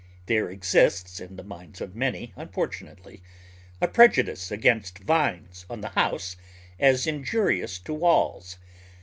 [0.25, 3.21] There exists in the minds of many, unfortunately,
[3.79, 6.35] a prejudice against vines on the house
[6.79, 8.57] as injurious to walls.